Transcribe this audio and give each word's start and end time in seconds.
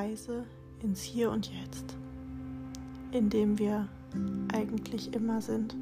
Reise 0.00 0.44
ins 0.82 1.02
Hier 1.02 1.30
und 1.30 1.50
Jetzt, 1.52 1.94
in 3.12 3.28
dem 3.28 3.58
wir 3.58 3.86
eigentlich 4.50 5.14
immer 5.14 5.42
sind. 5.42 5.76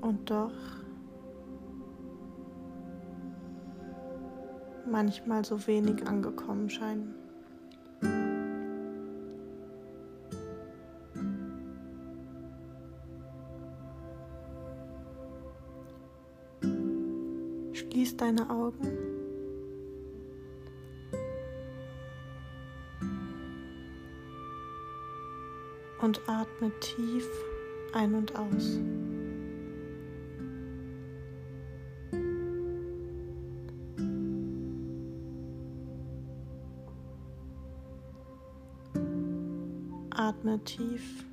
Und 0.00 0.30
doch 0.30 0.50
manchmal 4.90 5.44
so 5.44 5.66
wenig 5.66 6.06
angekommen 6.06 6.70
scheinen. 6.70 7.14
Schließ 17.74 18.16
deine 18.16 18.48
Augen. 18.48 18.97
Und 26.00 26.20
atme 26.28 26.70
tief 26.80 27.28
ein 27.92 28.14
und 28.14 28.36
aus. 28.36 28.78
Atme 40.10 40.62
tief. 40.64 41.24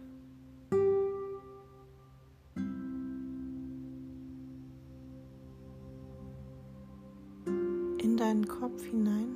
In 7.98 8.18
deinen 8.18 8.48
Kopf 8.48 8.84
hinein. 8.84 9.36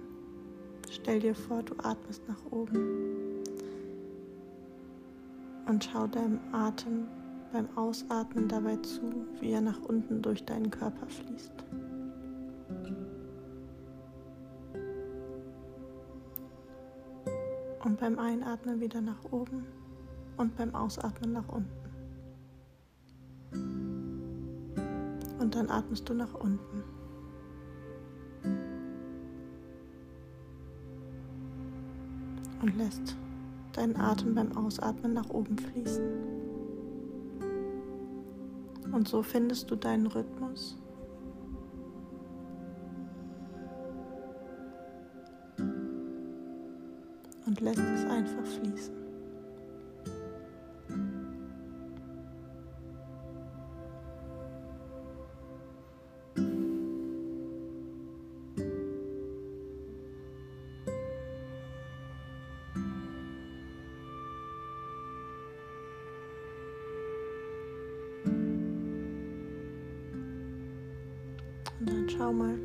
Stell 0.89 1.19
dir 1.19 1.36
vor, 1.36 1.61
du 1.64 1.75
atmest 1.83 2.27
nach 2.27 2.52
oben. 2.52 3.19
Und 5.70 5.84
schau 5.84 6.08
deinem 6.08 6.39
Atem 6.52 7.06
beim 7.53 7.70
Ausatmen 7.78 8.48
dabei 8.48 8.75
zu, 8.78 9.02
wie 9.39 9.52
er 9.52 9.62
nach 9.62 9.80
unten 9.81 10.20
durch 10.20 10.44
deinen 10.44 10.72
Körper 10.72 11.06
fließt. 11.06 11.53
Und 17.84 18.00
beim 18.00 18.17
Einatmen 18.17 18.80
wieder 18.80 19.00
nach 19.00 19.23
oben 19.30 19.64
und 20.38 20.58
beim 20.58 20.73
Ausatmen 20.73 21.34
nach 21.34 21.48
unten. 21.50 21.70
Und 25.39 25.54
dann 25.54 25.70
atmest 25.70 26.09
du 26.09 26.16
nach 26.16 26.33
unten. 26.33 26.83
Und 32.64 32.76
lässt 32.76 33.16
deinen 33.73 33.95
Atem 33.98 34.36
beim 34.36 34.56
Ausatmen 34.58 35.14
nach 35.14 35.30
oben 35.30 35.58
fließen. 35.58 36.03
Und 38.92 39.08
so 39.08 39.22
findest 39.22 39.70
du 39.70 39.76
deinen 39.76 40.08
Rhythmus. 40.08 40.78
und 47.50 47.61
lässt 47.61 47.80
es 47.80 48.06
einfach 48.06 48.45
fließen. 48.45 48.98
Schau 72.19 72.33
mal. 72.33 72.59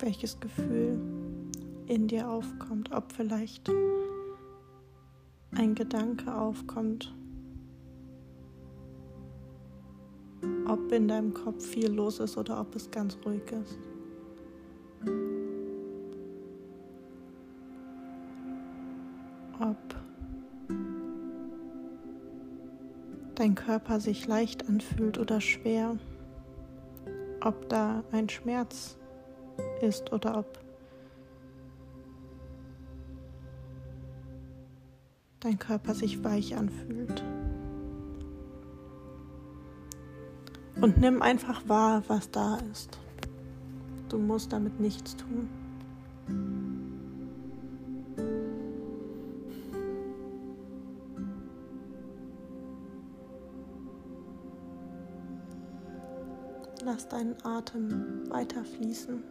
welches 0.00 0.38
Gefühl 0.38 0.96
in 1.86 2.06
dir 2.06 2.30
aufkommt, 2.30 2.92
ob 2.92 3.12
vielleicht 3.12 3.68
ein 5.50 5.74
Gedanke 5.74 6.32
aufkommt, 6.32 7.12
ob 10.66 10.92
in 10.92 11.08
deinem 11.08 11.34
Kopf 11.34 11.66
viel 11.66 11.90
los 11.90 12.20
ist 12.20 12.38
oder 12.38 12.60
ob 12.60 12.76
es 12.76 12.88
ganz 12.92 13.18
ruhig 13.26 13.42
ist. 13.50 13.76
Ob 19.60 20.07
dein 23.38 23.54
Körper 23.54 24.00
sich 24.00 24.26
leicht 24.26 24.68
anfühlt 24.68 25.16
oder 25.16 25.40
schwer, 25.40 25.96
ob 27.40 27.68
da 27.68 28.02
ein 28.10 28.28
Schmerz 28.28 28.98
ist 29.80 30.12
oder 30.12 30.38
ob 30.38 30.58
dein 35.38 35.58
Körper 35.58 35.94
sich 35.94 36.24
weich 36.24 36.56
anfühlt. 36.56 37.22
Und 40.80 40.98
nimm 40.98 41.22
einfach 41.22 41.68
wahr, 41.68 42.02
was 42.08 42.30
da 42.32 42.58
ist. 42.72 42.98
Du 44.08 44.18
musst 44.18 44.52
damit 44.52 44.80
nichts 44.80 45.16
tun. 45.16 45.48
Lass 56.84 57.08
deinen 57.08 57.36
Atem 57.44 58.30
weiter 58.30 58.64
fließen. 58.64 59.22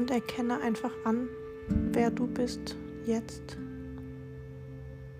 und 0.00 0.10
erkenne 0.10 0.58
einfach 0.60 0.92
an, 1.04 1.28
wer 1.92 2.10
du 2.10 2.26
bist 2.26 2.74
jetzt, 3.04 3.58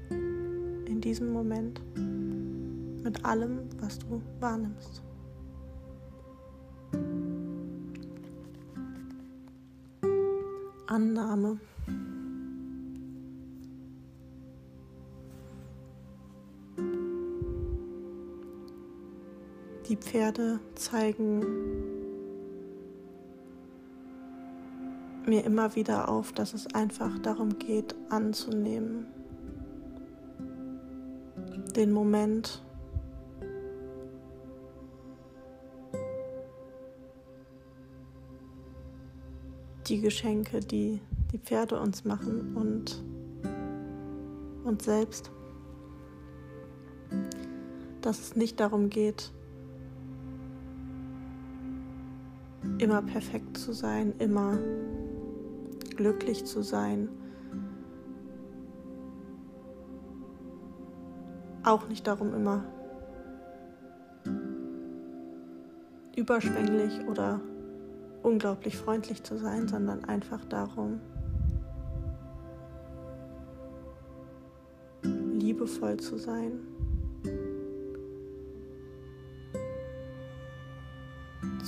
in 0.09 1.01
diesem 1.03 1.33
Moment, 1.33 1.81
mit 3.03 3.25
allem, 3.25 3.69
was 3.81 3.99
du 3.99 4.23
wahrnimmst. 4.41 5.03
Annahme. 10.87 11.59
Die 19.89 19.97
Pferde 19.97 20.61
zeigen 20.75 21.45
mir 25.27 25.45
immer 25.45 25.75
wieder 25.77 26.09
auf, 26.09 26.33
dass 26.33 26.55
es 26.55 26.73
einfach 26.75 27.19
darum 27.21 27.59
geht, 27.59 27.95
anzunehmen. 28.09 29.07
Den 31.77 31.93
Moment. 31.93 32.63
Die 39.91 40.01
Geschenke, 40.01 40.61
die 40.61 41.01
die 41.33 41.39
Pferde 41.39 41.81
uns 41.81 42.05
machen 42.05 42.55
und 42.55 43.03
uns 44.63 44.85
selbst. 44.85 45.33
Dass 48.01 48.21
es 48.21 48.37
nicht 48.37 48.61
darum 48.61 48.89
geht, 48.89 49.33
immer 52.79 53.03
perfekt 53.03 53.59
zu 53.59 53.73
sein, 53.73 54.15
immer 54.21 54.59
glücklich 55.97 56.45
zu 56.45 56.63
sein. 56.63 57.09
Auch 61.65 61.89
nicht 61.89 62.07
darum, 62.07 62.33
immer 62.33 62.63
überschwänglich 66.15 67.01
oder 67.09 67.41
unglaublich 68.23 68.77
freundlich 68.77 69.23
zu 69.23 69.39
sein, 69.39 69.69
sondern 69.69 70.05
einfach 70.05 70.45
darum, 70.47 71.01
liebevoll 75.03 75.97
zu 75.99 76.19
sein. 76.19 76.61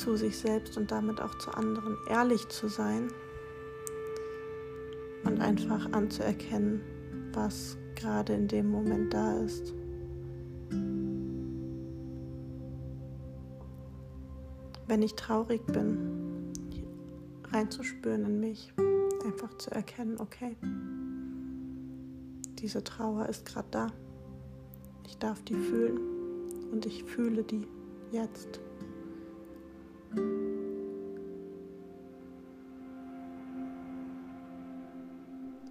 zu 0.02 0.16
sich 0.16 0.36
selbst 0.36 0.76
und 0.76 0.90
damit 0.90 1.20
auch 1.20 1.36
zu 1.38 1.52
anderen 1.52 1.96
ehrlich 2.08 2.48
zu 2.48 2.68
sein 2.68 3.08
und 5.24 5.40
einfach 5.40 5.92
anzuerkennen, 5.92 6.80
was 7.32 7.76
gerade 7.94 8.32
in 8.32 8.48
dem 8.48 8.70
Moment 8.70 9.14
da 9.14 9.38
ist. 9.38 9.72
Wenn 14.88 15.02
ich 15.02 15.14
traurig 15.14 15.64
bin, 15.66 16.21
reinzuspüren 17.52 18.24
in 18.24 18.40
mich, 18.40 18.72
einfach 19.24 19.56
zu 19.58 19.70
erkennen, 19.70 20.18
okay, 20.18 20.56
diese 22.58 22.82
Trauer 22.82 23.28
ist 23.28 23.44
gerade 23.44 23.68
da. 23.70 23.86
Ich 25.06 25.18
darf 25.18 25.42
die 25.42 25.54
fühlen 25.54 25.98
und 26.70 26.86
ich 26.86 27.04
fühle 27.04 27.42
die 27.42 27.66
jetzt. 28.10 28.60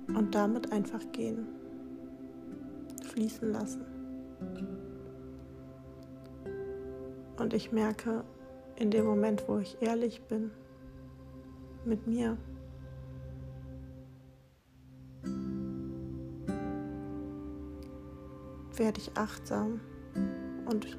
Und 0.08 0.36
damit 0.36 0.72
einfach 0.72 1.02
gehen, 1.12 1.48
fließen 3.04 3.52
lassen. 3.52 3.86
Und 7.38 7.54
ich 7.54 7.72
merke 7.72 8.24
in 8.76 8.92
dem 8.92 9.06
Moment, 9.06 9.46
wo 9.48 9.58
ich 9.58 9.82
ehrlich 9.82 10.22
bin 10.24 10.52
mit 11.86 12.08
mir, 12.08 12.38
werde 18.76 19.00
ich 19.00 19.16
achtsam 19.16 19.80
und 20.66 20.98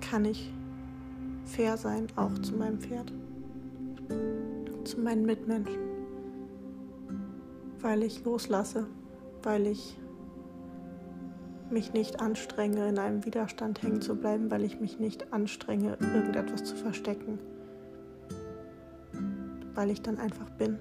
kann 0.00 0.24
ich 0.24 0.52
fair 1.44 1.76
sein, 1.76 2.06
auch 2.16 2.38
zu 2.38 2.54
meinem 2.54 2.78
Pferd, 2.78 3.12
zu 4.84 5.00
meinen 5.00 5.24
Mitmenschen, 5.24 5.78
weil 7.80 8.02
ich 8.02 8.24
loslasse, 8.24 8.86
weil 9.42 9.66
ich 9.66 9.98
mich 11.70 11.92
nicht 11.92 12.20
anstrenge, 12.20 12.88
in 12.88 12.98
einem 12.98 13.24
Widerstand 13.24 13.82
hängen 13.82 14.00
zu 14.00 14.14
bleiben, 14.14 14.50
weil 14.50 14.62
ich 14.62 14.80
mich 14.80 14.98
nicht 15.00 15.32
anstrenge, 15.32 15.96
irgendetwas 16.00 16.62
zu 16.64 16.76
verstecken, 16.76 17.38
weil 19.74 19.90
ich 19.90 20.02
dann 20.02 20.18
einfach 20.18 20.50
bin. 20.50 20.78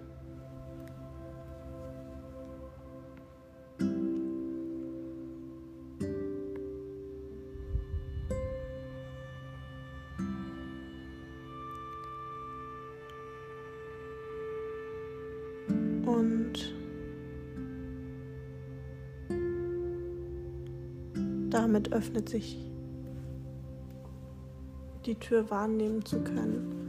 Und 16.06 16.74
damit 21.50 21.92
öffnet 21.94 22.30
sich 22.30 22.60
die 25.06 25.16
Tür 25.16 25.50
wahrnehmen 25.50 26.06
zu 26.06 26.22
können. 26.24 26.83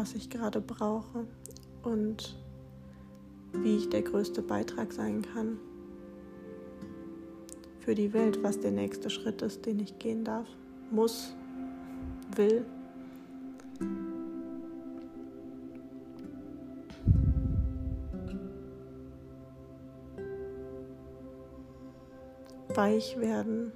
Was 0.00 0.14
ich 0.14 0.30
gerade 0.30 0.62
brauche 0.62 1.26
und 1.82 2.34
wie 3.52 3.76
ich 3.76 3.90
der 3.90 4.00
größte 4.00 4.40
Beitrag 4.40 4.94
sein 4.94 5.20
kann 5.20 5.58
für 7.80 7.94
die 7.94 8.10
Welt, 8.14 8.42
was 8.42 8.58
der 8.58 8.70
nächste 8.70 9.10
Schritt 9.10 9.42
ist, 9.42 9.66
den 9.66 9.78
ich 9.78 9.98
gehen 9.98 10.24
darf, 10.24 10.46
muss, 10.90 11.34
will. 12.34 12.64
Weich 22.68 23.20
werden 23.20 23.70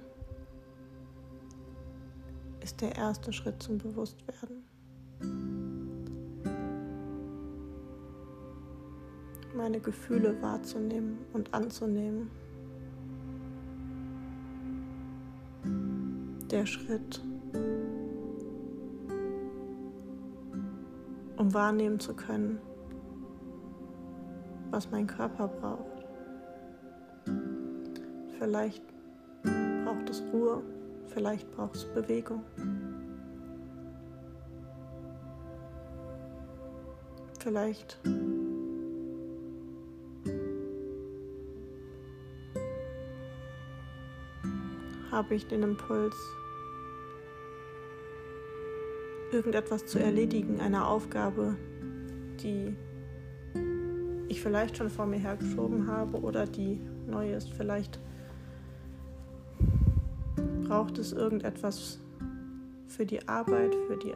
ist 2.63 2.81
der 2.81 2.95
erste 2.95 3.31
Schritt 3.31 3.61
zum 3.61 3.77
Bewusstwerden. 3.77 4.74
Meine 9.65 9.79
Gefühle 9.79 10.39
wahrzunehmen 10.43 11.17
und 11.33 11.51
anzunehmen. 11.51 12.29
Der 16.51 16.67
Schritt 16.67 17.19
um 21.37 21.51
wahrnehmen 21.51 21.99
zu 21.99 22.13
können, 22.13 22.59
was 24.69 24.91
mein 24.91 25.07
Körper 25.07 25.47
braucht. 25.47 26.05
Vielleicht 28.37 28.83
braucht 29.83 30.07
es 30.11 30.21
Ruhe, 30.31 30.61
vielleicht 31.07 31.49
braucht 31.55 31.75
es 31.75 31.85
Bewegung. 31.85 32.43
Vielleicht 37.39 37.99
habe 45.15 45.33
ich 45.33 45.47
den 45.47 45.63
Impuls, 45.63 46.13
irgendetwas 49.31 49.85
zu 49.85 49.97
erledigen, 49.97 50.59
eine 50.59 50.85
Aufgabe, 50.85 51.55
die 52.43 52.75
ich 54.27 54.41
vielleicht 54.41 54.75
schon 54.75 54.89
vor 54.89 55.05
mir 55.05 55.19
hergeschoben 55.19 55.87
habe 55.87 56.19
oder 56.19 56.45
die 56.45 56.81
neu 57.07 57.33
ist. 57.33 57.49
Vielleicht 57.53 57.97
braucht 60.65 60.97
es 60.97 61.13
irgendetwas 61.13 62.01
für 62.87 63.05
die 63.05 63.25
Arbeit, 63.25 63.73
für 63.87 63.95
die. 63.95 64.15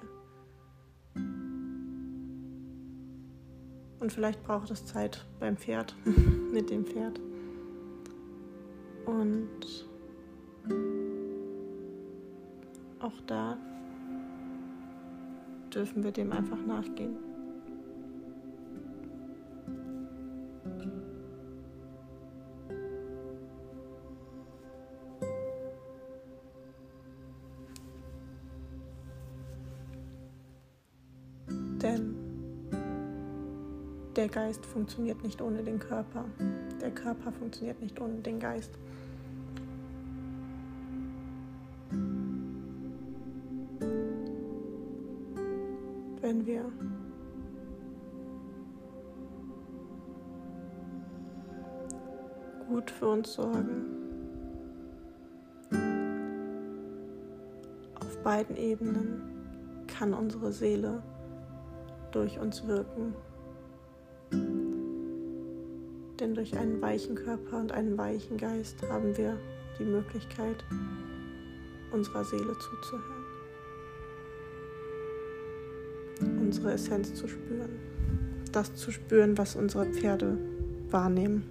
Und 4.01 4.11
vielleicht 4.11 4.43
braucht 4.43 4.69
es 4.69 4.85
Zeit 4.85 5.25
beim 5.39 5.55
Pferd, 5.55 5.95
mit 6.51 6.69
dem 6.69 6.85
Pferd. 6.85 7.21
Und 9.05 9.88
auch 12.99 13.21
da 13.27 13.57
dürfen 15.73 16.03
wir 16.03 16.11
dem 16.11 16.31
einfach 16.31 16.59
nachgehen. 16.65 17.17
Denn 31.81 32.15
der 34.15 34.27
Geist 34.27 34.65
funktioniert 34.65 35.23
nicht 35.23 35.41
ohne 35.41 35.63
den 35.63 35.79
Körper. 35.79 36.25
Der 36.81 36.91
Körper 36.91 37.31
funktioniert 37.31 37.81
nicht 37.81 37.99
ohne 38.01 38.15
den 38.15 38.39
Geist. 38.39 38.71
Wenn 46.39 46.45
wir 46.45 46.71
gut 52.67 52.91
für 52.91 53.07
uns 53.07 53.33
sorgen. 53.33 53.85
Auf 57.99 58.23
beiden 58.23 58.55
Ebenen 58.55 59.21
kann 59.87 60.13
unsere 60.13 60.51
Seele 60.51 61.01
durch 62.11 62.39
uns 62.39 62.65
wirken. 62.67 63.13
Denn 66.19 66.35
durch 66.35 66.57
einen 66.57 66.81
weichen 66.81 67.15
Körper 67.15 67.59
und 67.59 67.71
einen 67.71 67.97
weichen 67.97 68.37
Geist 68.37 68.81
haben 68.89 69.17
wir 69.17 69.37
die 69.79 69.85
Möglichkeit, 69.85 70.63
unserer 71.91 72.23
Seele 72.23 72.53
zuzuhören. 72.59 73.18
Unsere 76.59 76.73
Essenz 76.73 77.13
zu 77.15 77.25
spüren. 77.29 77.69
Das 78.51 78.75
zu 78.75 78.91
spüren, 78.91 79.37
was 79.37 79.55
unsere 79.55 79.85
Pferde 79.85 80.37
wahrnehmen. 80.89 81.43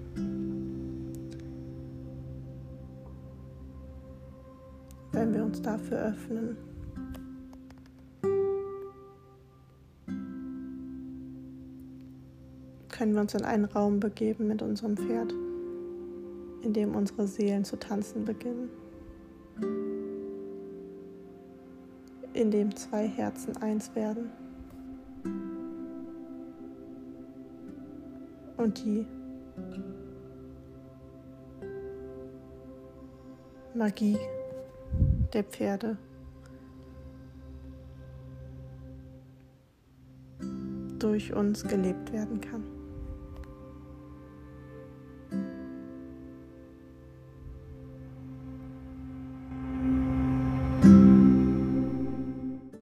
Wenn 5.12 5.32
wir 5.32 5.44
uns 5.44 5.62
dafür 5.62 5.98
öffnen. 5.98 6.56
können 12.90 13.14
wir 13.14 13.20
uns 13.20 13.32
in 13.32 13.44
einen 13.44 13.64
Raum 13.64 14.00
begeben 14.00 14.48
mit 14.48 14.60
unserem 14.60 14.96
Pferd, 14.96 15.32
in 16.62 16.72
dem 16.72 16.96
unsere 16.96 17.28
Seelen 17.28 17.64
zu 17.64 17.78
tanzen 17.78 18.24
beginnen, 18.24 18.68
in 22.32 22.50
dem 22.50 22.74
zwei 22.74 23.06
Herzen 23.06 23.56
eins 23.58 23.94
werden 23.94 24.32
und 28.68 28.84
die 28.84 29.06
Magie 33.74 34.18
der 35.32 35.42
Pferde 35.44 35.96
durch 40.98 41.32
uns 41.32 41.62
gelebt 41.62 42.12
werden 42.12 42.40
kann. 42.42 42.77